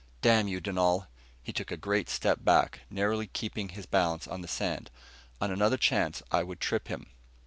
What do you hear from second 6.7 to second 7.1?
him.